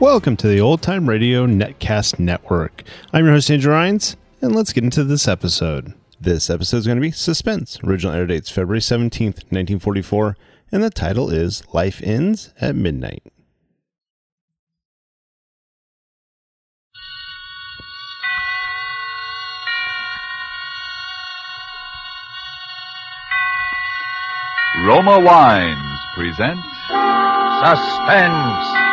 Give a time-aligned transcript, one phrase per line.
[0.00, 2.84] Welcome to the Old Time Radio Netcast Network.
[3.12, 5.92] I'm your host, Andrew Rhynes, and let's get into this episode.
[6.18, 7.78] This episode is going to be Suspense.
[7.84, 10.38] Original air date's February 17th, 1944,
[10.72, 13.22] and the title is Life Ends at Midnight.
[24.86, 26.58] Roma Wines present
[27.62, 28.89] Suspense.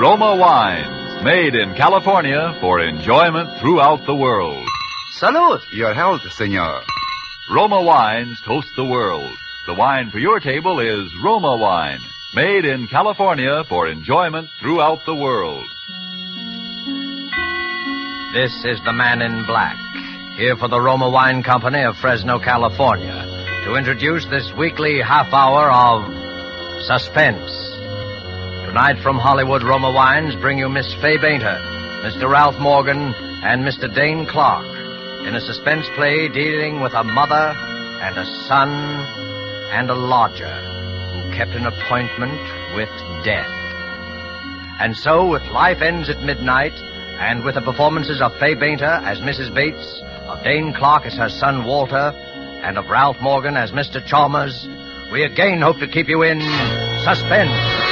[0.00, 4.66] Roma Wines, made in California for enjoyment throughout the world.
[5.12, 6.80] Salute, your health, senor.
[7.50, 9.30] Roma Wines toast the world.
[9.66, 12.00] The wine for your table is Roma Wine,
[12.34, 15.66] made in California for enjoyment throughout the world.
[18.32, 19.76] This is the man in black,
[20.38, 23.26] here for the Roma Wine Company of Fresno, California,
[23.66, 27.59] to introduce this weekly half hour of suspense.
[28.70, 31.58] Tonight from Hollywood, Roma Wines bring you Miss Fay Bainter,
[32.04, 32.30] Mr.
[32.30, 33.12] Ralph Morgan,
[33.42, 33.92] and Mr.
[33.92, 34.64] Dane Clark
[35.26, 37.52] in a suspense play dealing with a mother
[38.00, 38.68] and a son
[39.72, 42.40] and a lodger who kept an appointment
[42.76, 42.88] with
[43.24, 43.50] death.
[44.78, 46.74] And so, with Life Ends at Midnight,
[47.18, 49.52] and with the performances of Fay Bainter as Mrs.
[49.52, 52.14] Bates, of Dane Clark as her son Walter,
[52.62, 54.00] and of Ralph Morgan as Mr.
[54.06, 54.68] Chalmers,
[55.10, 56.38] we again hope to keep you in
[57.02, 57.89] suspense.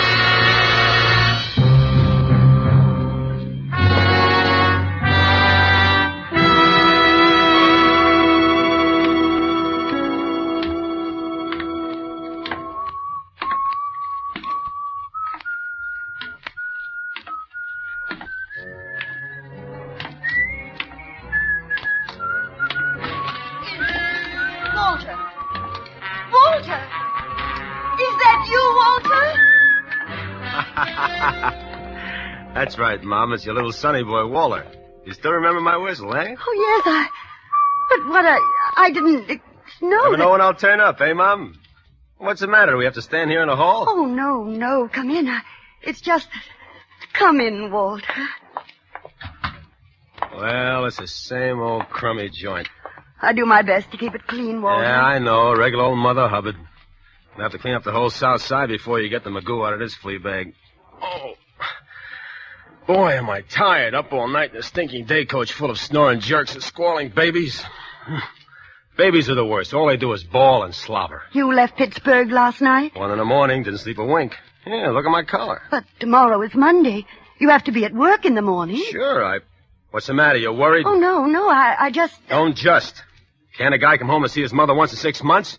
[32.69, 33.33] That's right, Mom.
[33.33, 34.67] It's your little sonny boy, Waller.
[35.07, 36.35] You still remember my whistle, eh?
[36.39, 37.09] Oh, yes, I.
[37.89, 38.39] But what I.
[38.77, 39.27] I didn't
[39.81, 39.89] know.
[39.89, 41.59] Never that- know when I'll turn up, eh, Mom?
[42.19, 42.73] What's the matter?
[42.73, 43.87] Do we have to stand here in the hall?
[43.89, 44.87] Oh, no, no.
[44.87, 45.29] Come in.
[45.31, 45.41] I,
[45.81, 46.29] it's just.
[47.15, 48.27] Come in, Walter.
[50.37, 52.69] Well, it's the same old crummy joint.
[53.23, 54.83] I do my best to keep it clean, Walter.
[54.83, 55.57] Yeah, I know.
[55.57, 56.57] Regular old Mother Hubbard.
[57.33, 59.73] You'll have to clean up the whole south side before you get the Magoo out
[59.73, 60.53] of this flea bag.
[62.89, 63.95] Boy, am I tired.
[63.95, 67.63] Up all night in a stinking day coach full of snoring jerks and squalling babies.
[68.97, 69.75] babies are the worst.
[69.75, 71.23] All they do is bawl and slobber.
[71.33, 72.97] You left Pittsburgh last night?
[72.97, 74.35] One in the morning, didn't sleep a wink.
[74.67, 75.61] Yeah, look at my collar.
[75.71, 77.05] But tomorrow is Monday.
[77.39, 78.83] You have to be at work in the morning.
[78.91, 79.41] Sure, I.
[79.91, 80.39] What's the matter?
[80.39, 80.87] You're worried?
[80.87, 81.47] Oh, no, no.
[81.47, 82.17] I, I just.
[82.31, 83.03] Don't just.
[83.59, 85.59] Can't a guy come home and see his mother once in six months?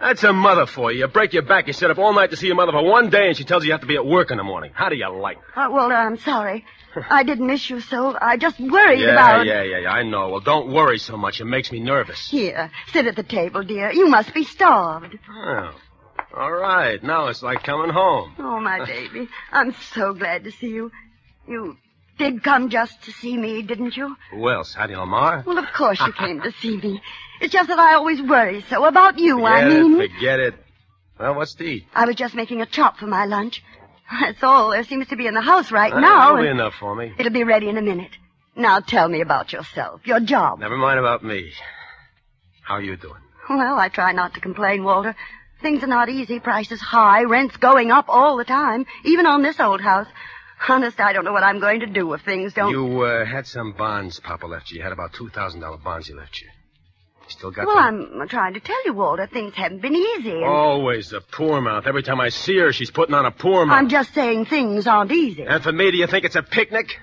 [0.00, 1.00] That's a mother for you.
[1.00, 3.10] You break your back, you sit up all night to see your mother for one
[3.10, 4.72] day, and she tells you you have to be at work in the morning.
[4.74, 5.38] How do you like?
[5.56, 6.64] Uh, Walter, I'm sorry.
[7.10, 8.16] I didn't miss you so.
[8.20, 9.46] I just worried Yeah, about.
[9.46, 9.90] yeah, yeah, yeah.
[9.90, 10.28] I know.
[10.28, 11.40] Well, don't worry so much.
[11.40, 12.28] It makes me nervous.
[12.28, 13.90] Here, sit at the table, dear.
[13.92, 15.18] You must be starved.
[15.28, 15.74] Oh.
[16.36, 17.02] All right.
[17.02, 18.34] Now it's like coming home.
[18.38, 19.28] Oh, my baby.
[19.52, 20.90] I'm so glad to see you.
[21.48, 21.76] You
[22.18, 24.16] did come just to see me, didn't you?
[24.30, 24.74] Who else?
[24.74, 25.42] Hattie Lamar?
[25.46, 27.00] Well, of course you came to see me.
[27.40, 30.00] It's just that I always worry so about you, Forget I mean.
[30.00, 30.10] it.
[30.12, 30.54] Forget it.
[31.18, 31.84] Well, what's to eat?
[31.94, 33.62] I was just making a chop for my lunch.
[34.20, 36.30] That's all there seems to be in the house right Uh, now.
[36.30, 37.12] That'll be enough for me.
[37.18, 38.10] It'll be ready in a minute.
[38.56, 40.60] Now tell me about yourself, your job.
[40.60, 41.50] Never mind about me.
[42.62, 43.20] How are you doing?
[43.48, 45.14] Well, I try not to complain, Walter.
[45.60, 46.40] Things are not easy.
[46.40, 50.06] Prices high, rents going up all the time, even on this old house.
[50.68, 52.70] Honest, I don't know what I'm going to do if things don't.
[52.70, 54.78] You uh, had some bonds Papa left you.
[54.78, 56.48] You had about $2,000 bonds he left you.
[57.22, 58.18] You still got Well, them?
[58.20, 60.30] I'm trying to tell you, Walter, things haven't been easy.
[60.32, 61.86] And Always the poor mouth.
[61.86, 63.76] Every time I see her, she's putting on a poor mouth.
[63.78, 65.42] I'm just saying things aren't easy.
[65.42, 66.98] And for me, do you think it's a picnic?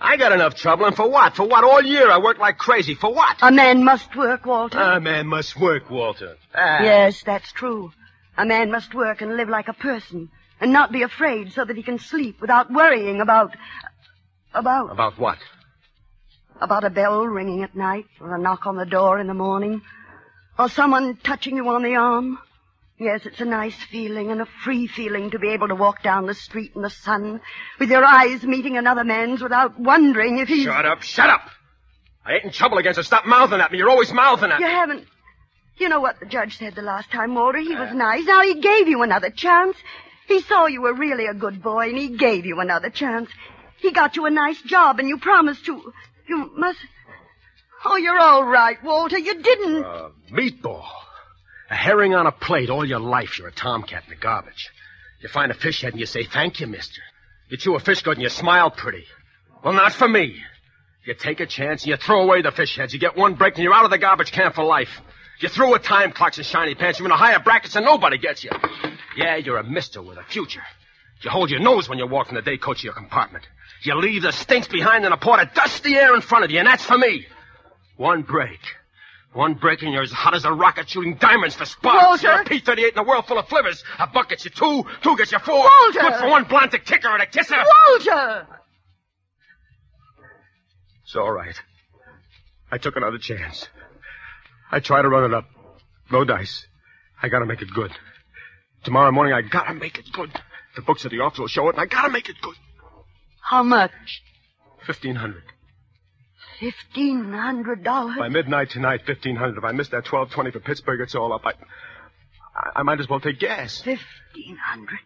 [0.00, 1.36] I got enough trouble, and for what?
[1.36, 1.64] For what?
[1.64, 2.94] All year I worked like crazy.
[2.94, 3.38] For what?
[3.42, 4.78] A man must work, Walter.
[4.78, 6.36] A man must work, Walter.
[6.54, 6.82] Ah.
[6.82, 7.92] Yes, that's true.
[8.36, 10.30] A man must work and live like a person,
[10.64, 13.54] and not be afraid so that he can sleep without worrying about.
[14.52, 14.90] about.
[14.90, 15.38] About what?
[16.60, 19.82] about a bell ringing at night, or a knock on the door in the morning,
[20.58, 22.38] or someone touching you on the arm.
[22.98, 26.26] Yes, it's a nice feeling and a free feeling to be able to walk down
[26.26, 27.40] the street in the sun
[27.80, 30.64] with your eyes meeting another man's without wondering if he's.
[30.64, 31.42] Shut up, shut up!
[32.24, 33.02] I ain't in trouble against her.
[33.02, 33.78] Stop mouthing at me.
[33.78, 34.64] You're always mouthing at me.
[34.64, 35.06] You haven't.
[35.76, 37.58] You know what the judge said the last time, Walter?
[37.58, 37.94] He was uh.
[37.94, 38.24] nice.
[38.24, 39.76] Now he gave you another chance.
[40.26, 43.30] He saw you were really a good boy, and he gave you another chance.
[43.78, 45.92] He got you a nice job, and you promised to.
[46.28, 46.78] You must.
[47.84, 49.18] Oh, you're all right, Walter.
[49.18, 49.84] You didn't.
[49.84, 50.86] Uh, meatball.
[51.70, 53.38] A herring on a plate all your life.
[53.38, 54.70] You're a tomcat in the garbage.
[55.20, 57.00] You find a fish head and you say, thank you, mister.
[57.48, 59.04] You chew a fish good and you smile pretty.
[59.62, 60.36] Well, not for me.
[61.04, 62.92] You take a chance and you throw away the fish heads.
[62.92, 65.00] You get one break and you're out of the garbage can for life.
[65.40, 66.98] You throw with time clocks and shiny pants.
[66.98, 68.50] You're in a higher brackets and nobody gets you.
[69.16, 70.62] Yeah, you're a mister with a future.
[71.22, 73.46] You hold your nose when you walk from the day coach of your compartment.
[73.82, 76.58] You leave the stinks behind in a pot of dusty air in front of you,
[76.58, 77.26] and that's for me.
[77.96, 78.60] One break.
[79.32, 82.22] One break and you're as hot as a rocket shooting diamonds for sparks.
[82.22, 82.28] Walter!
[82.28, 83.82] You're a P-38 in a world full of flivvers.
[83.98, 85.56] A buck gets you two, two gets you four.
[85.58, 86.00] Walter!
[86.00, 87.56] Good for one blonde to kicker and a kisser.
[87.56, 88.46] Walter!
[91.02, 91.60] It's all right.
[92.70, 93.68] I took another chance.
[94.74, 95.44] I try to run it up.
[96.10, 96.66] No dice.
[97.22, 97.92] I gotta make it good.
[98.82, 100.32] Tomorrow morning, I gotta make it good.
[100.74, 102.56] The books at the office will show it, and I gotta make it good.
[103.40, 103.92] How much?
[104.84, 105.44] Fifteen hundred.
[106.58, 108.16] Fifteen hundred dollars.
[108.18, 109.58] By midnight tonight, fifteen hundred.
[109.58, 111.42] If I miss that twelve twenty for Pittsburgh, it's all up.
[111.46, 111.52] I,
[112.56, 113.80] I, I might as well take gas.
[113.80, 114.98] Fifteen hundred.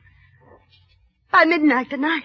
[1.31, 2.25] By midnight tonight.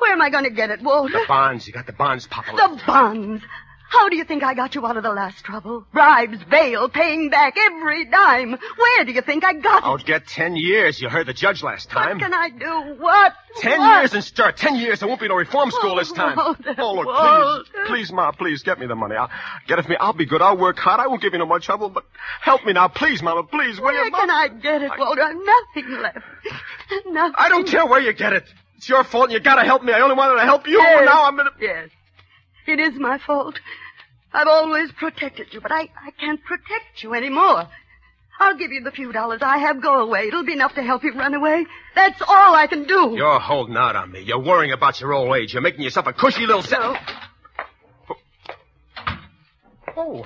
[0.00, 1.12] Where am I going to get it, Walter?
[1.12, 1.68] The bonds.
[1.68, 2.50] You got the bonds, Papa.
[2.52, 3.44] The bonds.
[3.90, 5.84] How do you think I got you out of the last trouble?
[5.92, 8.50] Bribes, bail, paying back every dime.
[8.52, 10.04] Where do you think I got I'll it?
[10.04, 11.00] get ten years.
[11.00, 12.18] You heard the judge last time.
[12.18, 13.00] What can I do?
[13.02, 13.32] What?
[13.60, 14.00] Ten What?
[14.00, 14.52] years and stir.
[14.52, 15.00] Ten years.
[15.00, 16.36] There won't be no reform school this time.
[16.36, 17.64] Walter, oh, look, Walter.
[17.86, 17.86] please.
[17.88, 19.16] Please, Ma, please, get me the money.
[19.16, 19.30] I'll
[19.66, 19.96] get it for me.
[19.98, 20.42] I'll be good.
[20.42, 21.00] I'll work hard.
[21.00, 22.04] I won't give you no more trouble, but
[22.42, 22.88] help me now.
[22.88, 24.10] Please, Mama, please, Where you?
[24.10, 25.22] can I get it, Walter?
[25.22, 26.18] I've nothing left.
[27.06, 27.34] Nothing.
[27.38, 28.44] I don't care where you get it.
[28.76, 29.92] It's your fault and you gotta help me.
[29.92, 31.04] I only wanted to help you, Yes.
[31.04, 31.50] now I'm gonna...
[31.60, 31.88] Yes.
[32.68, 33.58] It is my fault.
[34.32, 37.66] I've always protected you, but I, I can't protect you anymore.
[38.38, 39.82] I'll give you the few dollars I have.
[39.82, 40.28] Go away.
[40.28, 41.66] It'll be enough to help you run away.
[41.94, 43.14] That's all I can do.
[43.16, 44.20] You're holding out on me.
[44.22, 45.54] You're worrying about your old age.
[45.54, 46.62] You're making yourself a cushy little...
[46.62, 46.94] Se- No.
[48.10, 48.14] Oh.
[49.96, 50.24] oh.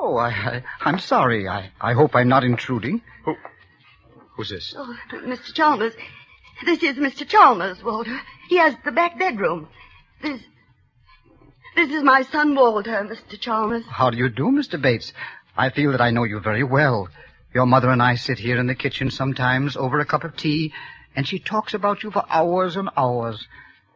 [0.00, 1.48] Oh, I, I, I'm sorry.
[1.48, 3.02] I, I hope I'm not intruding.
[3.24, 3.34] Who,
[4.36, 4.74] Who's this?
[4.76, 5.52] Oh, Mr.
[5.52, 5.92] Chalmers.
[6.64, 7.28] This is Mr.
[7.28, 8.18] Chalmers, Walter.
[8.48, 9.68] He has the back bedroom.
[10.22, 10.40] This.
[11.78, 13.38] This is my son, Walter, Mr.
[13.38, 13.84] Chalmers.
[13.88, 14.82] How do you do, Mr.
[14.82, 15.12] Bates?
[15.56, 17.08] I feel that I know you very well.
[17.54, 20.72] Your mother and I sit here in the kitchen sometimes over a cup of tea,
[21.14, 23.46] and she talks about you for hours and hours.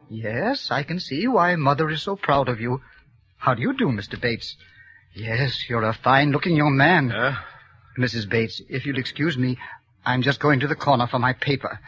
[0.09, 2.79] Yes, I can see why Mother is so proud of you.
[3.35, 4.19] How do you do, Mr.
[4.19, 4.55] Bates?
[5.13, 7.09] Yes, you're a fine-looking young man.
[7.09, 7.33] Huh?
[7.99, 8.29] Mrs.
[8.29, 9.57] Bates, if you'll excuse me,
[10.05, 11.81] I'm just going to the corner for my paper.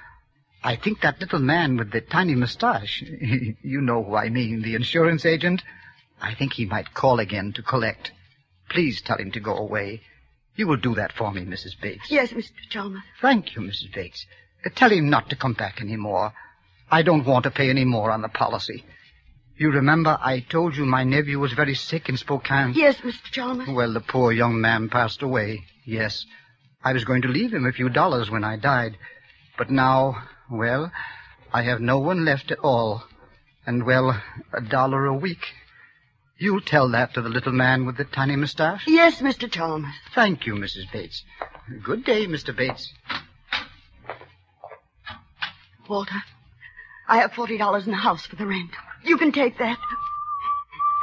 [0.61, 3.01] I think that little man with the tiny mustache,
[3.61, 5.63] you know who I mean, the insurance agent,
[6.21, 8.11] I think he might call again to collect.
[8.69, 10.01] Please tell him to go away.
[10.55, 11.79] You will do that for me, Mrs.
[11.81, 12.09] Bates.
[12.09, 12.51] Yes, Mr.
[12.69, 13.03] Chalmers.
[13.21, 13.93] Thank you, Mrs.
[13.93, 14.25] Bates.
[14.65, 16.33] Uh, tell him not to come back any more.
[16.89, 18.85] I don't want to pay any more on the policy.
[19.57, 22.73] You remember I told you my nephew was very sick in Spokane?
[22.75, 23.23] Yes, Mr.
[23.31, 23.69] Chalmers.
[23.69, 26.25] Well, the poor young man passed away, yes.
[26.83, 28.97] I was going to leave him a few dollars when I died.
[29.57, 30.91] But now, well,
[31.53, 33.03] I have no one left at all.
[33.65, 34.21] And, well,
[34.53, 35.45] a dollar a week.
[36.37, 38.83] You'll tell that to the little man with the tiny mustache?
[38.87, 39.49] Yes, Mr.
[39.49, 39.93] Chalmers.
[40.13, 40.91] Thank you, Mrs.
[40.91, 41.23] Bates.
[41.81, 42.55] Good day, Mr.
[42.55, 42.91] Bates.
[45.87, 46.21] Walter,
[47.07, 48.71] I have forty dollars in the house for the rent.
[49.03, 49.77] You can take that.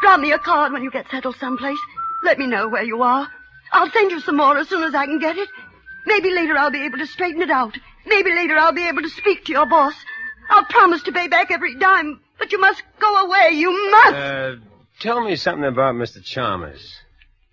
[0.02, 1.78] Drop me a card when you get settled someplace.
[2.24, 3.28] Let me know where you are.
[3.72, 5.48] I'll send you some more as soon as I can get it.
[6.04, 7.78] Maybe later I'll be able to straighten it out.
[8.04, 9.94] Maybe later I'll be able to speak to your boss.
[10.50, 13.50] I'll promise to pay back every dime, but you must go away.
[13.52, 14.14] You must.
[14.14, 14.56] Uh,
[15.00, 16.22] tell me something about Mr.
[16.22, 16.96] Chalmers.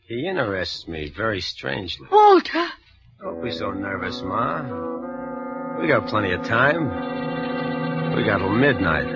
[0.07, 2.07] He interests me very strangely.
[2.11, 2.67] Walter.
[3.21, 4.61] Don't be so nervous, Ma.
[5.79, 8.15] We got plenty of time.
[8.15, 9.07] We got till midnight.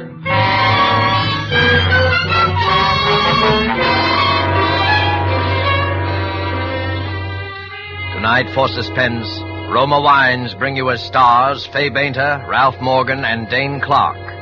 [8.14, 9.28] Tonight for Suspense,
[9.70, 14.33] Roma Wines bring you as stars Fay Bainter, Ralph Morgan, and Dane Clark.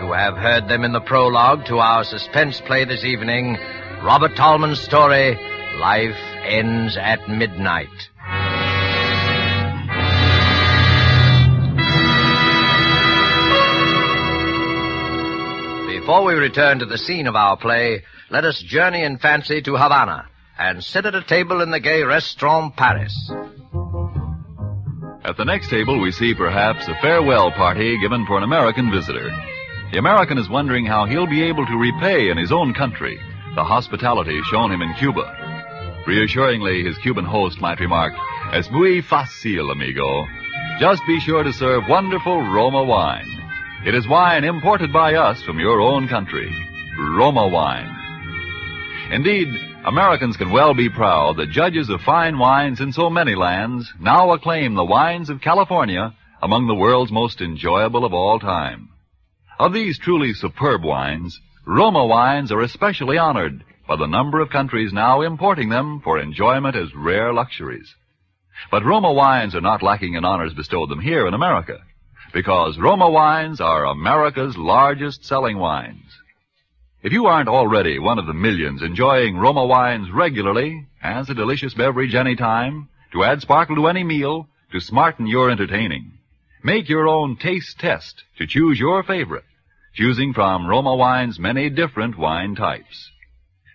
[0.00, 3.58] You have heard them in the prologue to our suspense play this evening,
[4.04, 5.36] Robert Tallman's story,
[5.80, 7.88] Life Ends at Midnight.
[15.88, 19.76] Before we return to the scene of our play, let us journey in fancy to
[19.76, 23.32] Havana and sit at a table in the gay restaurant Paris.
[25.24, 29.28] At the next table, we see perhaps a farewell party given for an American visitor.
[29.90, 33.18] The American is wondering how he'll be able to repay in his own country
[33.54, 36.04] the hospitality shown him in Cuba.
[36.06, 38.12] Reassuringly, his Cuban host might remark,
[38.52, 40.26] Es muy fácil, amigo.
[40.78, 43.26] Just be sure to serve wonderful Roma wine.
[43.86, 46.54] It is wine imported by us from your own country.
[46.98, 47.94] Roma wine.
[49.10, 49.48] Indeed,
[49.86, 54.32] Americans can well be proud that judges of fine wines in so many lands now
[54.32, 58.90] acclaim the wines of California among the world's most enjoyable of all time.
[59.58, 64.92] Of these truly superb wines, Roma wines are especially honored by the number of countries
[64.92, 67.92] now importing them for enjoyment as rare luxuries.
[68.70, 71.78] But Roma wines are not lacking in honors bestowed them here in America,
[72.32, 76.16] because Roma wines are America's largest selling wines.
[77.02, 81.74] If you aren't already one of the millions enjoying Roma wines regularly, as a delicious
[81.74, 86.12] beverage any time, to add sparkle to any meal, to smarten your entertaining,
[86.62, 89.44] make your own taste test to choose your favorite,
[89.98, 93.10] choosing from Roma wine's many different wine types.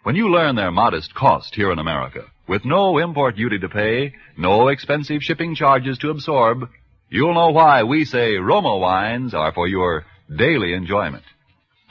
[0.04, 4.14] When you learn their modest cost here in America, with no import duty to pay,
[4.38, 6.70] no expensive shipping charges to absorb,
[7.10, 11.26] you'll know why we say Roma wines are for your daily enjoyment.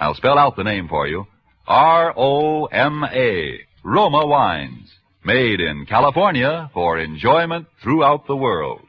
[0.00, 1.26] I'll spell out the name for you.
[1.68, 3.58] R-O-M-A.
[3.84, 4.90] Roma Wines.
[5.26, 8.80] Made in California for enjoyment throughout the world.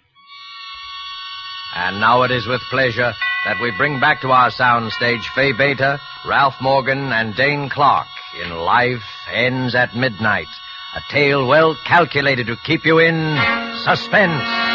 [1.75, 3.13] And now it is with pleasure
[3.45, 8.07] that we bring back to our soundstage Fay Bainter, Ralph Morgan, and Dane Clark
[8.41, 10.47] in Life Ends at Midnight,
[10.95, 13.37] a tale well calculated to keep you in
[13.85, 14.72] suspense.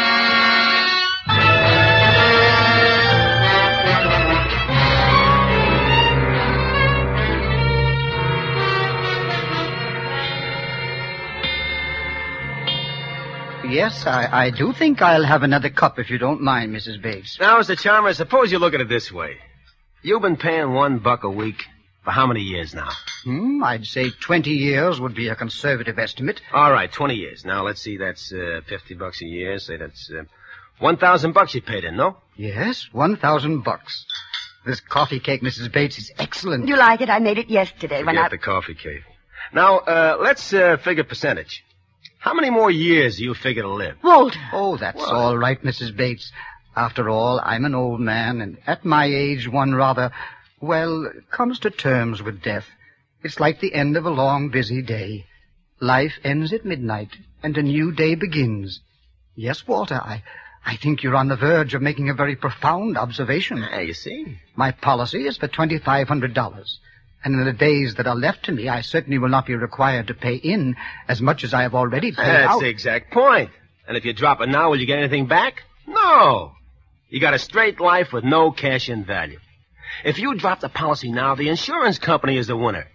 [13.69, 17.01] Yes, I, I do think I'll have another cup if you don't mind, Mrs.
[17.01, 17.37] Bates.
[17.39, 17.77] Now, Mr.
[17.77, 19.37] Chalmers, suppose you look at it this way.
[20.01, 21.63] You've been paying one buck a week
[22.03, 22.89] for how many years now?
[23.23, 26.41] Hmm, I'd say 20 years would be a conservative estimate.
[26.53, 27.45] All right, 20 years.
[27.45, 29.59] Now, let's see, that's uh, 50 bucks a year.
[29.59, 30.23] Say that's uh,
[30.79, 32.17] 1,000 bucks you paid in, no?
[32.37, 34.05] Yes, 1,000 bucks.
[34.65, 35.71] This coffee cake, Mrs.
[35.71, 36.67] Bates, is excellent.
[36.67, 37.09] You like it?
[37.09, 38.29] I made it yesterday when I.
[38.29, 39.03] the coffee cake.
[39.53, 41.63] Now, uh, let's uh, figure percentage.
[42.19, 43.95] How many more years do you figure to live?
[44.03, 44.39] Walter.
[44.51, 45.13] Oh, that's What?
[45.13, 45.95] all right, Mrs.
[45.95, 46.31] Bates.
[46.75, 50.11] After all, I'm an old man, and at my age, one rather,
[50.61, 52.65] well, comes to terms with death.
[53.23, 55.25] It's like the end of a long, busy day.
[55.79, 57.09] Life ends at midnight,
[57.41, 58.81] and a new day begins.
[59.35, 60.23] Yes, Walter, I,
[60.65, 63.57] I think you're on the verge of making a very profound observation.
[63.59, 64.37] Yeah, you see.
[64.55, 66.65] My policy is for $2,500.
[67.23, 70.07] And in the days that are left to me, I certainly will not be required
[70.07, 72.61] to pay in as much as I have already paid That's out.
[72.61, 73.49] the exact point.
[73.87, 75.63] And if you drop it now, will you get anything back?
[75.85, 76.53] No.
[77.09, 79.39] You got a straight life with no cash in value.
[80.05, 82.87] If you drop the policy now, the insurance company is the winner.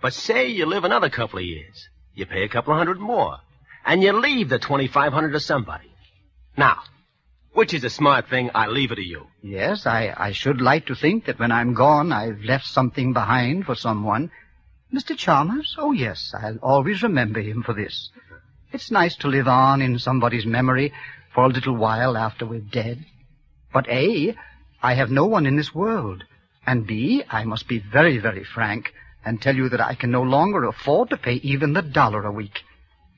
[0.00, 1.88] But say you live another couple of years.
[2.14, 3.38] You pay a couple of hundred more.
[3.84, 5.92] And you leave the 2500 to somebody.
[6.56, 6.82] Now,
[7.52, 9.26] which is a smart thing, I leave it to you.
[9.42, 13.66] Yes, I, I should like to think that when I'm gone, I've left something behind
[13.66, 14.30] for someone.
[14.92, 15.16] Mr.
[15.16, 15.76] Chalmers?
[15.78, 18.10] Oh, yes, I'll always remember him for this.
[18.72, 20.92] It's nice to live on in somebody's memory
[21.34, 23.04] for a little while after we're dead.
[23.72, 24.36] But A,
[24.82, 26.24] I have no one in this world.
[26.66, 28.92] And B, I must be very, very frank
[29.24, 32.32] and tell you that I can no longer afford to pay even the dollar a
[32.32, 32.60] week.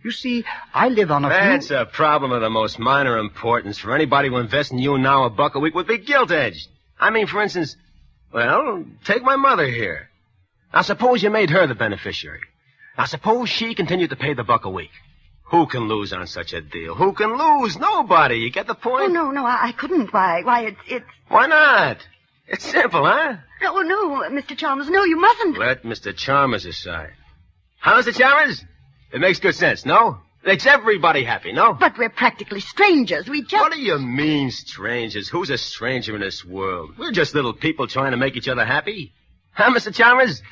[0.04, 0.44] You see,
[0.74, 1.78] I live on a That's few...
[1.78, 3.78] a problem of the most minor importance.
[3.78, 6.68] For anybody who invests in you now a buck a week would be gilt-edged.
[7.00, 7.74] I mean, for instance,
[8.30, 10.10] well, take my mother here.
[10.74, 12.40] Now suppose you made her the beneficiary.
[12.98, 14.90] Now suppose she continued to pay the buck a week.
[15.44, 16.94] Who can lose on such a deal?
[16.94, 17.78] Who can lose?
[17.78, 18.36] Nobody.
[18.36, 19.04] You get the point?
[19.04, 20.12] Oh, no, no, I, I couldn't.
[20.12, 21.06] Why, why, it's, it's...
[21.28, 22.06] Why not?
[22.46, 23.36] It's simple, huh?
[23.62, 24.54] No, no, Mr.
[24.54, 25.56] Chalmers, no, you mustn't.
[25.56, 26.14] Let Mr.
[26.14, 27.12] Chalmers decide.
[27.78, 28.18] How's Mr.
[28.18, 28.64] Chalmers?
[29.14, 30.18] It makes good sense, no?
[30.44, 31.72] Makes everybody happy, no?
[31.72, 33.28] But we're practically strangers.
[33.28, 33.62] We just...
[33.62, 35.28] What do you mean, strangers?
[35.28, 36.98] Who's a stranger in this world?
[36.98, 39.12] We're just little people trying to make each other happy.
[39.52, 39.94] Huh, Mr.
[39.94, 40.42] Chalmers?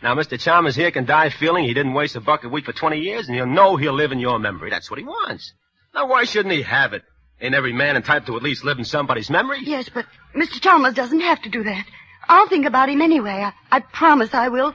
[0.00, 0.38] Now, Mr.
[0.38, 3.26] Chalmers here can die feeling he didn't waste a buck a week for 20 years,
[3.26, 4.70] and he'll know he'll live in your memory.
[4.70, 5.52] That's what he wants.
[5.92, 7.02] Now, why shouldn't he have it?
[7.40, 9.58] Ain't every man entitled to at least live in somebody's memory?
[9.64, 10.60] Yes, but Mr.
[10.60, 11.84] Chalmers doesn't have to do that.
[12.28, 13.42] I'll think about him anyway.
[13.44, 14.72] I, I promise I will.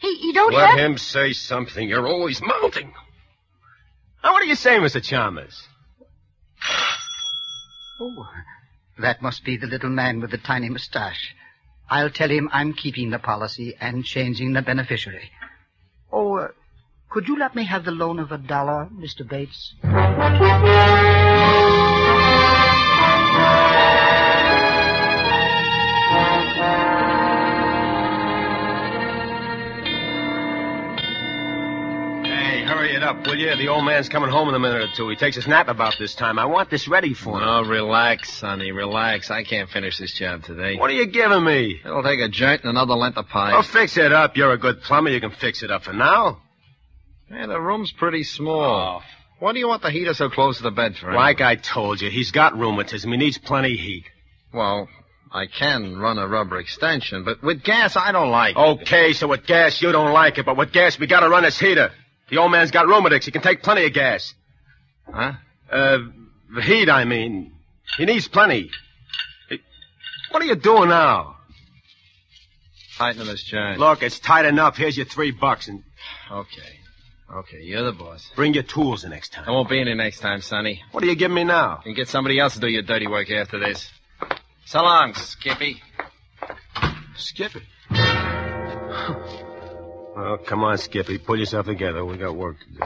[0.00, 0.78] He, he don't Let have...
[0.78, 1.88] him say something.
[1.88, 2.92] You're always mounting.
[4.24, 5.02] Now, what do you say, Mr.
[5.02, 5.62] Chalmers?
[8.02, 8.26] Oh,
[8.98, 11.34] that must be the little man with the tiny mustache.
[11.90, 15.30] I'll tell him I'm keeping the policy and changing the beneficiary.
[16.10, 16.48] Oh, uh,
[17.10, 19.28] could you let me have the loan of a dollar, Mr.
[19.28, 19.74] Bates?
[33.40, 33.66] Hurry it up, will you?
[33.66, 35.08] The old man's coming home in a minute or two.
[35.08, 36.38] He takes a nap about this time.
[36.38, 37.48] I want this ready for him.
[37.48, 39.30] Oh, relax, Sonny, relax.
[39.30, 40.76] I can't finish this job today.
[40.76, 41.80] What are you giving me?
[41.84, 43.52] It'll take a joint and another length of pie.
[43.54, 44.36] Oh, fix it up.
[44.36, 45.10] You're a good plumber.
[45.10, 46.42] You can fix it up for now.
[47.30, 49.00] Yeah, the room's pretty small.
[49.00, 49.04] Oh.
[49.38, 51.12] Why do you want the heater so close to the bed for?
[51.14, 53.10] Like I told you, he's got rheumatism.
[53.10, 54.04] He needs plenty of heat.
[54.52, 54.88] Well,
[55.32, 58.58] I can run a rubber extension, but with gas, I don't like it.
[58.58, 61.58] Okay, so with gas, you don't like it, but with gas, we gotta run this
[61.58, 61.90] heater.
[62.30, 63.26] The old man's got rheumatics.
[63.26, 64.34] He can take plenty of gas.
[65.12, 65.32] Huh?
[65.70, 65.98] Uh,
[66.54, 67.52] the heat, I mean.
[67.96, 68.70] He needs plenty.
[69.48, 69.58] Hey,
[70.30, 71.36] What are you doing now?
[72.98, 73.78] Tightening this chain.
[73.78, 74.76] Look, it's tight enough.
[74.76, 75.82] Here's your three bucks, and
[76.30, 76.78] Okay.
[77.32, 78.28] Okay, you're the boss.
[78.34, 79.44] bring your tools the next time.
[79.46, 80.82] I won't be any next time, Sonny.
[80.90, 81.76] What are you giving me now?
[81.78, 83.88] You can get somebody else to do your dirty work after this.
[84.66, 85.80] So long, Skippy.
[87.16, 87.52] Skip
[90.16, 91.18] Well, come on, Skippy.
[91.18, 92.04] Pull yourself together.
[92.04, 92.80] We got work to do.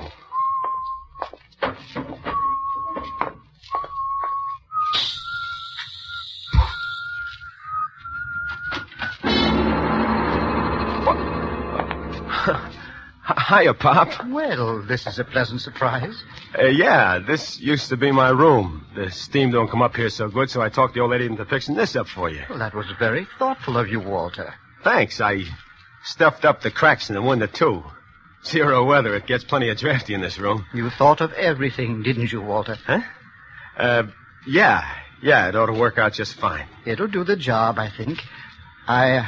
[13.48, 14.26] Hiya, Pop.
[14.28, 16.22] Well, this is a pleasant surprise.
[16.58, 18.86] Uh, yeah, this used to be my room.
[18.94, 21.44] The steam don't come up here so good, so I talked the old lady into
[21.46, 22.42] fixing this up for you.
[22.50, 24.54] Well, that was very thoughtful of you, Walter.
[24.82, 25.20] Thanks.
[25.20, 25.44] I
[26.04, 27.82] stuffed up the cracks in the window, too.
[28.44, 29.14] Zero weather.
[29.14, 30.66] It gets plenty of drafty in this room.
[30.74, 32.76] You thought of everything, didn't you, Walter?
[32.86, 33.00] Huh?
[33.76, 34.02] Uh,
[34.46, 34.84] yeah.
[35.22, 36.66] Yeah, it ought to work out just fine.
[36.84, 38.18] It'll do the job, I think.
[38.86, 39.24] I, uh,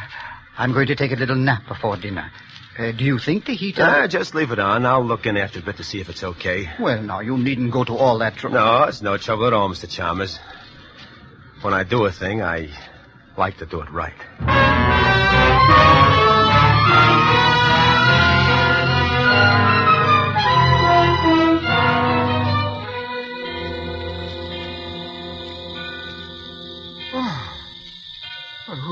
[0.58, 2.30] I'm going to take a little nap before dinner.
[2.78, 3.82] Uh, do you think the heater?
[3.82, 4.84] Ah, just leave it on.
[4.84, 6.68] I'll look in after a bit to see if it's okay.
[6.78, 8.58] Well, now, you needn't go to all that trouble.
[8.58, 9.88] No, it's no trouble at all, Mr.
[9.88, 10.38] Chalmers.
[11.62, 12.68] When I do a thing, I
[13.38, 14.12] like to do it right.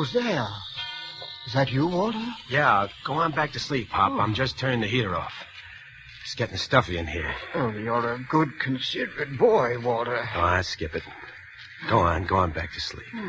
[0.04, 0.48] Who's there?
[1.46, 2.22] Is that you, Walter?
[2.48, 4.12] Yeah, go on back to sleep, Pop.
[4.12, 4.20] Oh.
[4.20, 5.32] I'm just turning the heater off.
[6.22, 7.34] It's getting stuffy in here.
[7.54, 10.16] Oh, you're a good, considerate boy, Walter.
[10.34, 11.02] Oh, I skip it.
[11.88, 13.06] Go on, go on back to sleep.
[13.12, 13.20] Please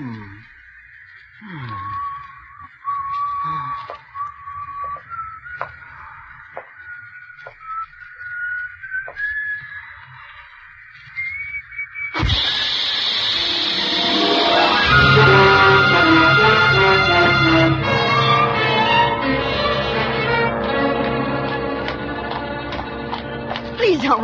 [3.87, 4.04] don't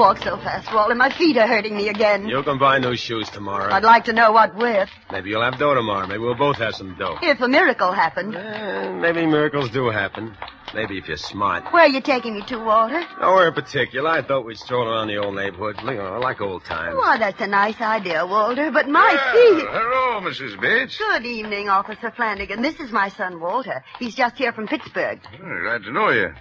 [0.02, 0.96] walk so fast, Walter.
[0.96, 2.28] My feet are hurting me again.
[2.28, 3.72] You can buy new shoes tomorrow.
[3.72, 4.90] I'd like to know what with.
[5.12, 6.08] Maybe you'll have dough tomorrow.
[6.08, 7.20] Maybe we'll both have some dough.
[7.22, 8.36] If a miracle happened.
[8.36, 10.36] Eh, maybe miracles do happen.
[10.74, 11.72] Maybe if you're smart.
[11.72, 13.04] Where are you taking me to, Walter?
[13.20, 14.10] Nowhere in particular.
[14.10, 16.96] I thought we'd stroll around the old neighborhood, you know, like old times.
[16.96, 19.68] Why, that's a nice idea, Walter, but my feet.
[19.70, 20.60] hello, Mrs.
[20.60, 20.98] Bates.
[20.98, 22.64] Good evening, Officer Flanagan.
[22.64, 23.84] This is my son, Walter.
[24.00, 25.20] He's just here from Pittsburgh.
[25.22, 26.34] glad to know you.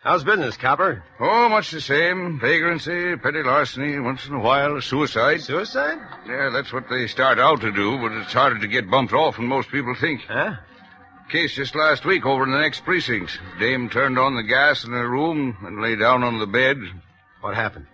[0.00, 1.02] How's business, Copper?
[1.18, 2.38] Oh, much the same.
[2.38, 5.40] Vagrancy, petty larceny, once in a while a suicide.
[5.40, 5.98] Suicide?
[6.24, 9.36] Yeah, that's what they start out to do, but it's harder to get bumped off
[9.36, 10.20] than most people think.
[10.28, 10.54] Huh?
[11.30, 13.40] Case just last week over in the next precinct.
[13.58, 16.78] Dame turned on the gas in her room and lay down on the bed.
[17.40, 17.86] What happened?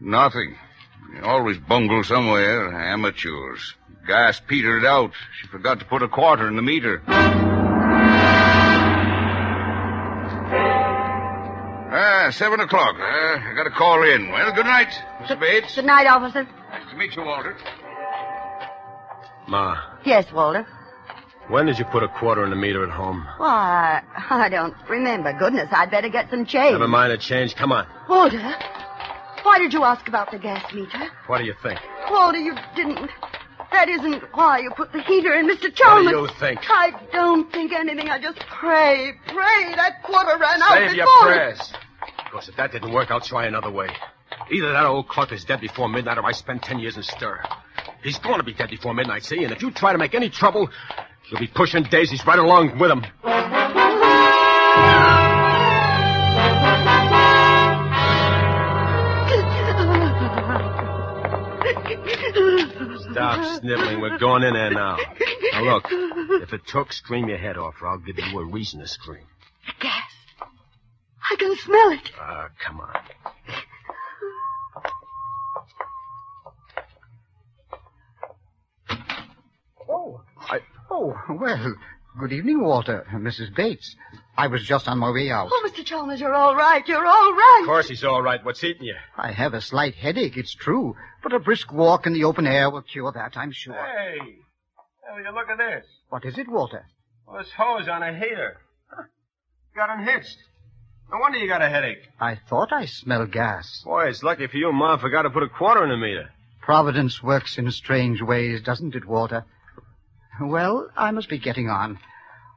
[0.00, 0.56] Nothing.
[1.22, 2.72] Always bungle somewhere.
[2.72, 3.74] Amateurs.
[4.06, 5.12] Gas petered out.
[5.38, 7.02] She forgot to put a quarter in the meter.
[12.30, 12.96] Seven o'clock.
[12.96, 14.30] Uh, I got to call in.
[14.30, 14.88] Well, good night,
[15.22, 15.38] Mr.
[15.38, 15.74] Bates.
[15.74, 16.44] Good night, officer.
[16.44, 17.56] Nice to meet you, Walter.
[19.48, 20.66] Ma, Yes, Walter.
[21.48, 23.26] when did you put a quarter in the meter at home?
[23.38, 25.32] Why, I don't remember.
[25.32, 26.72] Goodness, I'd better get some change.
[26.72, 27.54] Never mind the change.
[27.56, 27.86] Come on.
[28.08, 28.38] Walter,
[29.42, 31.08] why did you ask about the gas meter?
[31.28, 31.80] What do you think?
[32.10, 33.10] Walter, you didn't.
[33.72, 35.72] That isn't why you put the heater in, Mr.
[35.74, 36.04] Chalmers.
[36.06, 36.30] What Chalmers.
[36.30, 36.60] do you think?
[36.70, 38.08] I don't think anything.
[38.10, 40.88] I just pray, pray that quarter ran out before.
[40.88, 41.72] Save your prayers.
[42.30, 43.88] Because if that didn't work, I'll try another way.
[44.50, 47.42] Either that old Clark is dead before midnight or I spend ten years in stir.
[48.02, 49.44] He's going to be dead before midnight, see?
[49.44, 50.68] And if you try to make any trouble,
[51.30, 53.04] you'll be pushing daisies right along with him.
[63.10, 64.00] Stop sniveling.
[64.00, 64.98] We're going in there now.
[65.52, 68.80] Now look, if it took, scream your head off, or I'll give you a reason
[68.80, 69.24] to scream.
[69.80, 70.07] Gas.
[71.30, 72.10] I can smell it.
[72.18, 72.96] Ah, come on.
[79.88, 80.60] Oh, I,
[80.90, 81.74] oh, well,
[82.18, 83.06] good evening, Walter.
[83.12, 83.54] Mrs.
[83.54, 83.96] Bates.
[84.36, 85.48] I was just on my way out.
[85.50, 85.84] Oh, Mr.
[85.84, 86.86] Chalmers, you're all right.
[86.86, 87.60] You're all right.
[87.62, 88.44] Of course he's all right.
[88.44, 88.94] What's eating you?
[89.16, 92.70] I have a slight headache, it's true, but a brisk walk in the open air
[92.70, 93.74] will cure that, I'm sure.
[93.74, 95.84] Hey, hey, you look at this.
[96.08, 96.86] What is it, Walter?
[97.26, 98.58] Well, this hose on a heater.
[98.90, 99.02] Huh.
[99.74, 100.36] Got unhitched.
[101.10, 102.02] No wonder you got a headache.
[102.20, 103.82] I thought I smelled gas.
[103.84, 106.28] Boy, it's lucky for you Ma forgot to put a quarter in the meter.
[106.60, 109.44] Providence works in strange ways, doesn't it, Walter?
[110.40, 111.98] Well, I must be getting on.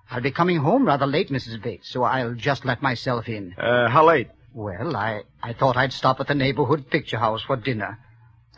[0.09, 1.61] I'll be coming home rather late, Mrs.
[1.63, 3.55] Bates, so I'll just let myself in.
[3.57, 4.27] Uh, how late?
[4.53, 7.97] Well, I, I thought I'd stop at the neighborhood picture house for dinner.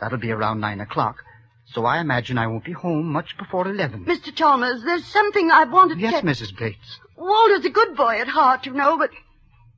[0.00, 1.22] That'll be around nine o'clock.
[1.66, 4.04] So I imagine I won't be home much before eleven.
[4.04, 4.34] Mr.
[4.34, 6.00] Chalmers, there's something I wanted to...
[6.00, 6.24] Yes.
[6.24, 6.58] Mrs.
[6.58, 6.98] Bates.
[7.16, 9.10] Walter's a good boy at heart, you know, but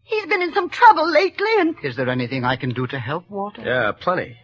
[0.07, 3.29] he's been in some trouble lately, and Is there anything I can do to help,
[3.31, 3.63] Walter?
[3.63, 4.37] Yeah, plenty.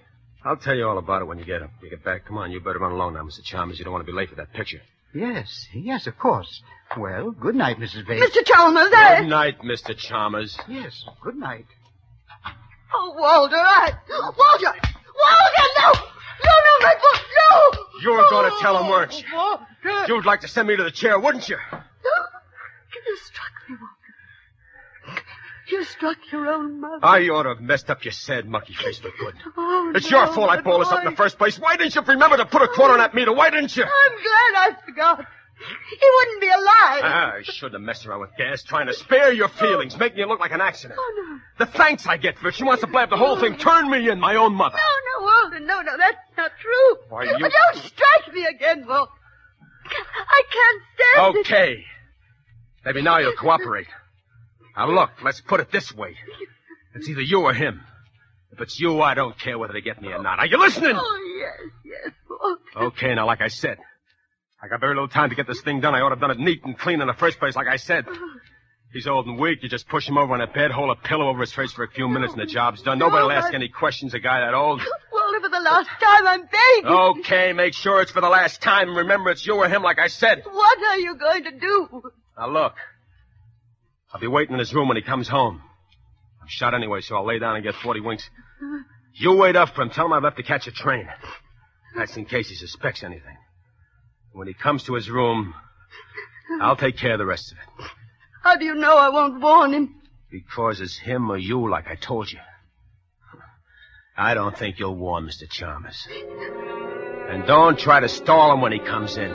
[0.44, 2.26] I'll tell you all about it when you get you get back.
[2.26, 3.42] Come on, you better run along now, Mr.
[3.44, 3.78] Chalmers.
[3.78, 4.82] You don't want to be late for that picture.
[5.14, 6.62] Yes, yes, of course.
[6.96, 8.06] Well, good night, Mrs.
[8.06, 8.24] Bates.
[8.24, 8.44] Mr.
[8.44, 9.20] Chalmers, I...
[9.20, 9.96] Good night, Mr.
[9.96, 10.58] Chalmers.
[10.68, 11.66] Yes, good night.
[12.94, 13.92] Oh, Walter, I...
[14.08, 14.34] Walter!
[14.36, 15.92] Walter, no!
[16.44, 18.00] No, no, my book, no!
[18.02, 19.24] You were going to oh, tell him, weren't you?
[19.34, 19.66] Walter!
[20.08, 21.56] You'd like to send me to the chair, wouldn't you?
[23.06, 24.01] You struck me, Walter.
[25.72, 26.98] You struck your own mother.
[27.02, 29.34] I ought to have messed up your sad monkey face for good.
[29.56, 31.58] Oh, It's no, your fault I pulled this up in the first place.
[31.58, 33.32] Why didn't you remember to put a quarter on that meter?
[33.32, 33.84] Why didn't you?
[33.84, 35.26] I'm glad I forgot.
[35.98, 37.00] He wouldn't be alive.
[37.04, 40.28] Ah, I shouldn't have messed around with gas, trying to spare your feelings, making it
[40.28, 40.98] look like an accident.
[41.02, 41.14] Oh,
[41.58, 41.64] no.
[41.64, 42.54] The thanks I get for it.
[42.54, 43.56] She wants to blab the whole thing.
[43.56, 44.76] Turn me in, my own mother.
[44.76, 46.96] No, no, Walter, no, no, that's not true.
[47.08, 49.12] Why, you- But don't strike me again, Walter.
[49.86, 51.40] I can't stand it.
[51.40, 51.84] Okay.
[52.84, 53.86] Maybe now you'll cooperate.
[54.76, 56.16] Now look, let's put it this way.
[56.94, 57.80] It's either you or him.
[58.52, 60.38] If it's you, I don't care whether they get me or not.
[60.38, 60.94] Are you listening?
[60.94, 61.70] Oh, yes,
[62.04, 62.86] yes, Walter.
[62.88, 63.78] Okay, now like I said,
[64.62, 65.94] I got very little time to get this thing done.
[65.94, 67.76] I ought to have done it neat and clean in the first place, like I
[67.76, 68.04] said.
[68.92, 69.62] He's old and weak.
[69.62, 71.82] You just push him over on a bed, hold a pillow over his face for
[71.82, 72.98] a few minutes, and the job's done.
[72.98, 74.12] Nobody will No, ask I- any questions.
[74.12, 74.80] A guy that old.
[75.10, 76.84] Walter, for the last time, I'm begging.
[77.24, 78.94] Okay, make sure it's for the last time.
[78.94, 80.42] Remember, it's you or him, like I said.
[80.44, 82.02] What are you going to do?
[82.38, 82.74] Now look,
[84.12, 85.62] I'll be waiting in his room when he comes home.
[86.40, 88.28] I'm shot anyway, so I'll lay down and get 40 winks.
[89.14, 89.90] You wait up for him.
[89.90, 91.08] Tell him I've left to catch a train.
[91.96, 93.36] That's in case he suspects anything.
[94.32, 95.54] When he comes to his room,
[96.60, 97.90] I'll take care of the rest of it.
[98.42, 100.02] How do you know I won't warn him?
[100.30, 102.38] Because it's him or you, like I told you.
[104.16, 105.48] I don't think you'll warn Mr.
[105.48, 106.06] Chalmers.
[107.28, 109.32] And don't try to stall him when he comes in.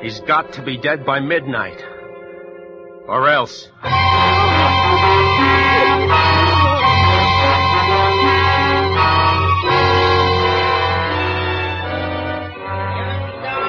[0.00, 1.82] He's got to be dead by midnight.
[3.08, 3.68] Or else.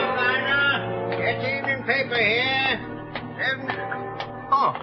[0.01, 2.79] Get the evening paper here.
[4.51, 4.73] Oh,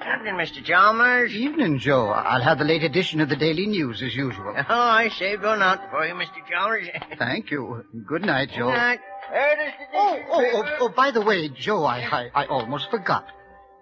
[0.00, 0.64] evening, Mr.
[0.64, 1.32] Chalmers.
[1.34, 2.06] Evening, Joe.
[2.08, 4.54] I'll have the late edition of the Daily News as usual.
[4.68, 6.40] Oh, I saved one out for you, Mr.
[6.50, 6.86] Chalmers.
[7.18, 7.84] Thank you.
[8.06, 8.66] Good night, Joe.
[8.70, 9.00] Good night.
[9.30, 12.46] There it is, the Oh, oh, oh, oh, by the way, Joe, I, I, I
[12.46, 13.26] almost forgot.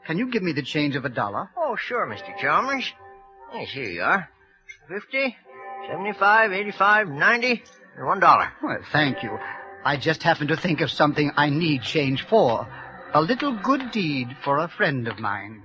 [0.07, 1.51] Can you give me the change of a dollar?
[1.57, 2.37] Oh, sure, Mr.
[2.39, 2.93] Chalmers.
[3.55, 4.29] Yes, here you are.
[4.89, 5.37] Fifty,
[5.89, 7.63] seventy-five, eighty-five, ninety,
[7.97, 8.49] and one dollar.
[8.63, 9.39] Well, thank you.
[9.85, 12.67] I just happened to think of something I need change for.
[13.13, 15.63] A little good deed for a friend of mine.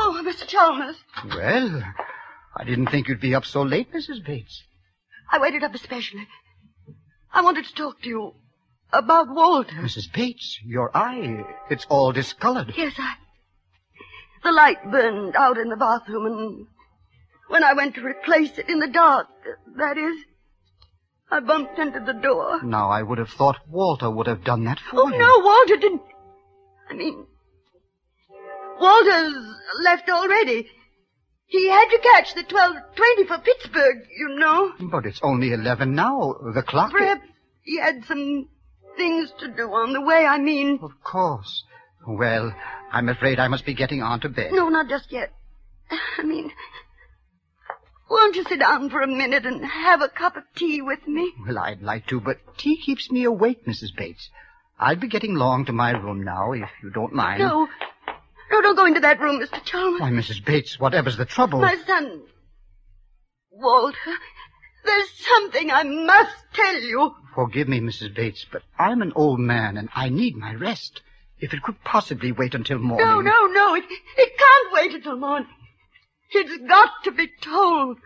[0.00, 0.46] Oh, Mr.
[0.46, 0.96] Chalmers.
[1.24, 1.82] Well,
[2.56, 4.24] I didn't think you'd be up so late, Mrs.
[4.24, 4.62] Bates.
[5.30, 6.26] I waited up especially.
[7.32, 8.32] I wanted to talk to you
[8.92, 9.74] about Walter.
[9.74, 10.12] Mrs.
[10.12, 12.72] Bates, your eye, it's all discolored.
[12.76, 13.14] Yes, I.
[14.42, 16.66] The light burned out in the bathroom, and
[17.48, 19.26] when I went to replace it in the dark,
[19.76, 20.16] that is,
[21.30, 22.62] I bumped into the door.
[22.62, 25.02] Now, I would have thought Walter would have done that for you.
[25.02, 25.18] Oh, you.
[25.18, 26.02] no, Walter didn't.
[26.88, 27.26] I mean,
[28.80, 29.34] Walter's
[29.82, 30.70] left already.
[31.48, 34.72] He had to catch the 1220 for Pittsburgh, you know.
[34.90, 36.36] But it's only 11 now.
[36.54, 36.92] The clock...
[36.92, 37.26] Perhaps
[37.62, 38.48] he had some
[38.96, 40.78] things to do on the way, I mean.
[40.82, 41.64] Of course.
[42.06, 42.54] Well,
[42.92, 44.52] I'm afraid I must be getting on to bed.
[44.52, 45.32] No, not just yet.
[46.18, 46.50] I mean,
[48.10, 51.32] won't you sit down for a minute and have a cup of tea with me?
[51.46, 53.96] Well, I'd like to, but tea keeps me awake, Mrs.
[53.96, 54.28] Bates.
[54.78, 57.40] I'll be getting along to my room now, if you don't mind.
[57.40, 57.68] No.
[58.50, 59.62] No, don't go into that room, Mr.
[59.64, 60.00] Chalmers.
[60.00, 60.44] Why, Mrs.
[60.44, 61.60] Bates, whatever's the trouble?
[61.60, 62.22] My son.
[63.50, 63.96] Walter,
[64.84, 67.14] there's something I must tell you.
[67.34, 68.14] Forgive me, Mrs.
[68.14, 71.02] Bates, but I'm an old man and I need my rest.
[71.40, 73.06] If it could possibly wait until morning.
[73.06, 73.74] No, no, no.
[73.76, 73.84] It,
[74.16, 75.48] it can't wait until morning.
[76.32, 77.98] It's got to be told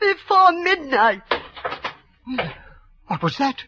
[0.00, 1.22] before midnight.
[3.06, 3.62] What was that?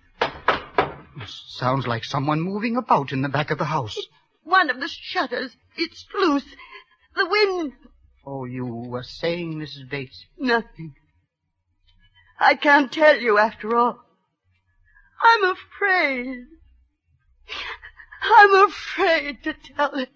[1.26, 3.98] Sounds like someone moving about in the back of the house.
[4.42, 6.44] One of the shutters, it's loose.
[7.16, 7.72] The wind,
[8.26, 9.88] Oh, you were saying, Mrs.
[9.90, 10.26] Bates?
[10.38, 10.94] nothing.
[12.38, 13.98] I can't tell you after all.
[15.22, 16.46] I'm afraid.
[18.22, 20.09] I'm afraid to tell it.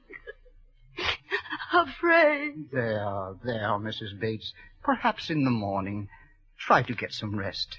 [1.72, 2.70] afraid.
[2.72, 4.18] There, there, Mrs.
[4.18, 4.52] Bates.
[4.82, 6.08] Perhaps in the morning.
[6.58, 7.76] Try to get some rest.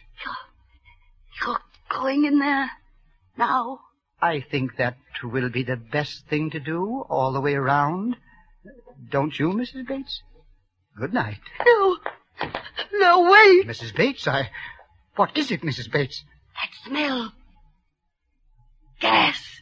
[1.41, 1.59] You're
[1.89, 2.69] going in there
[3.37, 3.79] now?
[4.21, 8.15] I think that will be the best thing to do all the way around.
[9.09, 9.87] Don't you, Mrs.
[9.87, 10.21] Bates?
[10.97, 11.39] Good night.
[11.65, 11.97] No.
[12.93, 13.67] No, wait.
[13.67, 13.95] Mrs.
[13.95, 14.49] Bates, I.
[15.15, 15.91] What is it, Mrs.
[15.91, 16.23] Bates?
[16.55, 17.33] That smell.
[18.99, 19.61] Gas.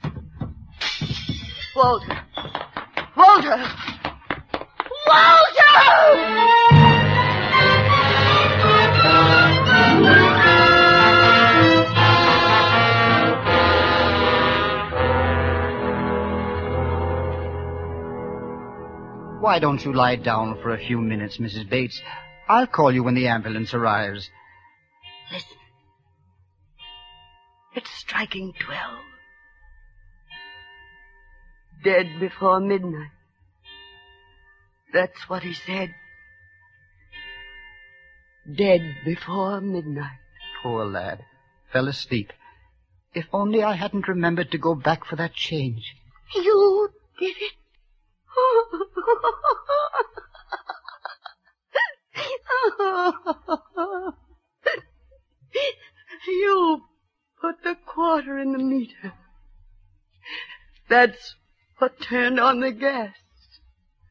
[1.75, 2.19] Walter.
[3.15, 3.63] Walter!
[5.07, 6.62] Walter!
[19.43, 21.69] Why don't you lie down for a few minutes, Mrs.
[21.69, 22.01] Bates?
[22.47, 24.29] I'll call you when the ambulance arrives.
[25.33, 25.57] Listen.
[27.75, 29.03] It's striking twelve.
[31.83, 33.11] Dead before midnight.
[34.93, 35.93] That's what he said.
[38.49, 40.19] Dead before midnight.
[40.63, 41.19] Poor lad.
[41.73, 42.31] Fell asleep.
[43.13, 45.83] If only I hadn't remembered to go back for that change.
[46.33, 47.51] You did it.
[56.27, 56.81] you
[57.41, 59.13] put the quarter in the meter.
[60.93, 61.33] That's
[61.79, 63.15] what turned on the gas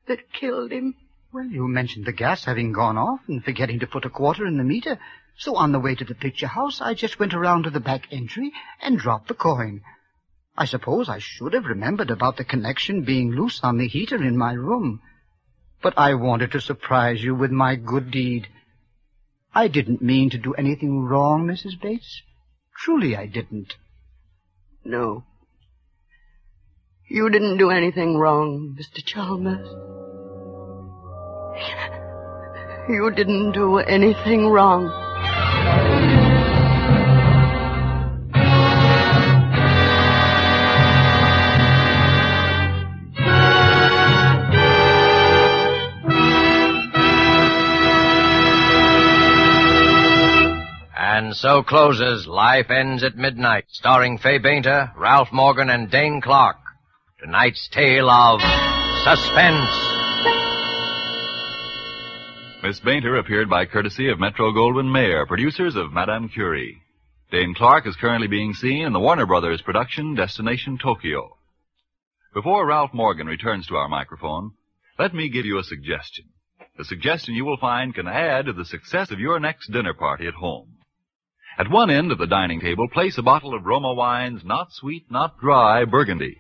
[0.09, 0.97] that killed him.
[1.33, 4.57] Well, you mentioned the gas having gone off and forgetting to put a quarter in
[4.57, 4.99] the meter.
[5.39, 8.09] So on the way to the picture house, I just went around to the back
[8.11, 9.83] entry and dropped the coin.
[10.59, 14.37] I suppose I should have remembered about the connection being loose on the heater in
[14.37, 15.01] my room.
[15.83, 18.49] But I wanted to surprise you with my good deed.
[19.55, 21.81] I didn't mean to do anything wrong, Mrs.
[21.81, 22.23] Bates.
[22.77, 23.77] Truly I didn't.
[24.85, 25.23] No.
[27.15, 29.05] You didn't do anything wrong, Mr.
[29.05, 29.69] Chalmers.
[32.89, 34.91] You didn't do anything wrong.
[50.97, 56.62] And so closes Life Ends at Midnight, starring Fay Bainter, Ralph Morgan, and Dane Clark.
[57.23, 58.41] Tonight's tale of
[59.05, 59.71] suspense.
[62.65, 66.83] Miss Bainter appeared by courtesy of Metro Goldwyn Mayer, producers of Madame Curie.
[67.31, 71.37] Dane Clark is currently being seen in the Warner Brothers production Destination Tokyo.
[72.35, 74.55] Before Ralph Morgan returns to our microphone,
[74.99, 76.25] let me give you a suggestion.
[76.81, 80.27] A suggestion you will find can add to the success of your next dinner party
[80.27, 80.79] at home.
[81.57, 85.09] At one end of the dining table, place a bottle of Roma wines, not sweet,
[85.09, 86.39] not dry, Burgundy.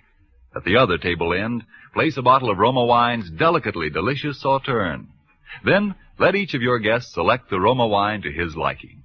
[0.54, 5.08] At the other table end, place a bottle of Roma wines, delicately delicious Sauterne.
[5.64, 9.02] Then, let each of your guests select the Roma wine to his liking.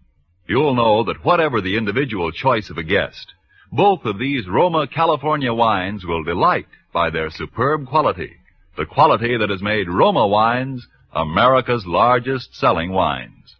[0.47, 3.33] You'll know that whatever the individual choice of a guest,
[3.71, 8.33] both of these Roma California wines will delight by their superb quality,
[8.77, 13.55] the quality that has made Roma wines America's largest selling wines.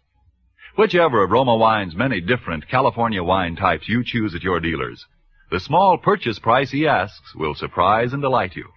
[0.76, 5.04] Whichever of Roma Wine's many different California wine types you choose at your dealers,
[5.50, 8.68] the small purchase price he asks will surprise and delight you,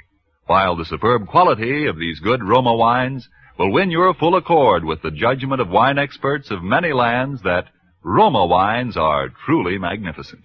[0.46, 5.02] while the superb quality of these good Roma wines will win your full accord with
[5.02, 7.66] the judgment of wine experts of many lands that
[8.04, 10.44] Roma wines are truly magnificent.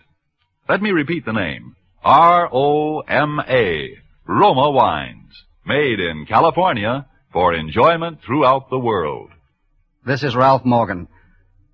[0.69, 1.77] Let me repeat the name.
[2.05, 3.97] R-O-M-A.
[4.27, 5.45] Roma Wines.
[5.65, 9.31] Made in California for enjoyment throughout the world.
[10.05, 11.09] This is Ralph Morgan.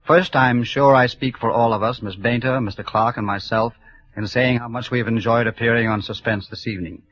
[0.06, 2.84] First, I'm sure I speak for all of us, Miss Bainter, Mr.
[2.84, 3.72] Clark, and myself,
[4.16, 7.02] in saying how much we have enjoyed appearing on Suspense this evening.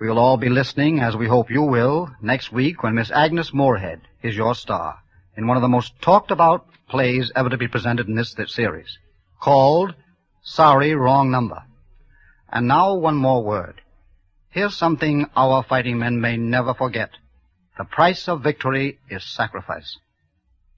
[0.00, 3.52] We will all be listening, as we hope you will, next week when Miss Agnes
[3.52, 4.98] Moorehead is your star
[5.36, 8.54] in one of the most talked about plays ever to be presented in this, this
[8.54, 8.98] series,
[9.40, 9.94] called
[10.42, 11.62] Sorry, Wrong Number.
[12.50, 13.80] And now one more word.
[14.50, 17.10] Here's something our fighting men may never forget.
[17.76, 19.98] The price of victory is sacrifice.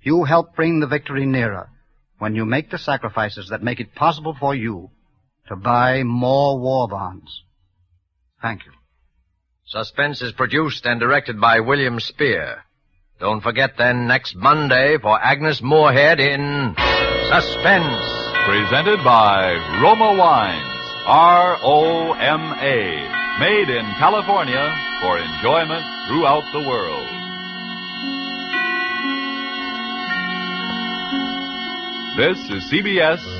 [0.03, 1.71] You help bring the victory nearer
[2.19, 4.91] when you make the sacrifices that make it possible for you
[5.51, 7.43] to buy more war bonds.
[8.41, 8.73] Thank you.
[9.67, 12.63] Suspense is produced and directed by William Spier.
[13.19, 16.75] Don't forget then next Monday for Agnes Moorehead in
[17.29, 18.03] Suspense.
[18.47, 20.67] Presented by Roma Wines.
[21.07, 22.77] R-O-M-A.
[23.41, 27.09] Made in California for enjoyment throughout the world.
[32.17, 33.40] This is CBS,